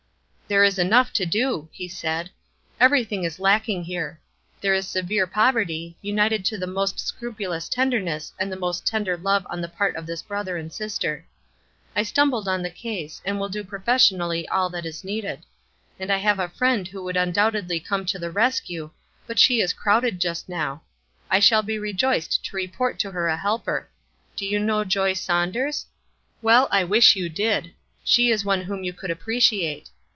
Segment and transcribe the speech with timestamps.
[0.47, 2.29] "There is enough to do," he said;
[2.77, 4.19] "everything is lacking here;
[4.59, 9.47] there is severe poverty, united to the most scrupulous tenderness and the most tender love
[9.49, 11.25] on the part of this brother and sister.
[11.95, 15.45] I stumbled on the case, and will do professionally all that is needed.
[15.97, 18.91] And I have a friend who would undoubtedly come to the rescue,
[19.25, 20.81] but she is crowded just now.
[21.29, 23.87] I shall be rejoiced to report to her a helper.
[24.35, 25.85] Do you know Joy Saunders?
[26.41, 27.73] Well, I wish you did;
[28.03, 29.87] she is one whom you could appreciate.